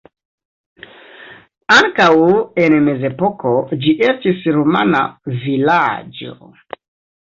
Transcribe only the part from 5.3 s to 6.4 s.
vilaĝo.